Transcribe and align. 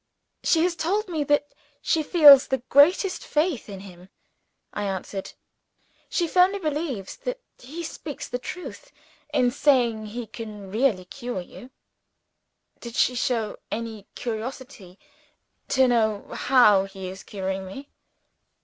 "She 0.43 0.63
has 0.63 0.75
told 0.75 1.07
me 1.07 1.23
that 1.25 1.53
she 1.79 2.01
feels 2.01 2.47
the 2.47 2.63
greatest 2.69 3.23
faith 3.23 3.69
in 3.69 3.81
him," 3.81 4.09
I 4.73 4.85
answered. 4.85 5.33
"She 6.09 6.27
firmly 6.27 6.57
believes 6.57 7.17
that 7.17 7.39
he 7.59 7.83
speaks 7.83 8.27
the 8.27 8.39
truth 8.39 8.91
in 9.31 9.51
saying 9.51 10.07
he 10.07 10.25
can 10.25 10.71
cure 11.05 11.41
you." 11.41 11.69
"Did 12.79 12.95
she 12.95 13.13
show 13.13 13.57
any 13.71 14.07
curiosity 14.15 14.97
to 15.67 15.87
know 15.87 16.29
how 16.33 16.85
he 16.85 17.07
is 17.07 17.21
curing 17.21 17.67
me?" 17.67 17.91